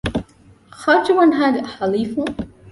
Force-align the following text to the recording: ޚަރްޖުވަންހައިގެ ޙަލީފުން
ޚަރްޖުވަންހައިގެ 0.81 1.61
ޙަލީފުން 1.73 2.33